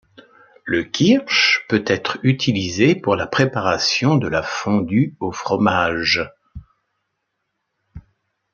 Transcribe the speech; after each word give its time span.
Le 0.65 0.81
kirsch 0.83 1.63
peut 1.69 1.83
être 1.85 2.17
utilisé 2.23 2.95
pour 2.95 3.15
la 3.15 3.27
préparation 3.27 4.15
de 4.15 4.27
la 4.27 4.41
fondue 4.41 5.15
au 5.19 5.31
fromage. 5.31 6.33